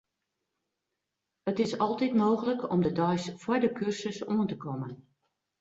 It 1.51 1.59
is 1.65 1.75
altyd 1.87 2.15
mooglik 2.23 2.65
om 2.71 2.81
de 2.87 2.91
deis 3.03 3.29
foar 3.43 3.61
de 3.65 3.71
kursus 3.79 4.19
oan 4.31 4.47
te 4.49 4.55
kommen. 4.65 4.93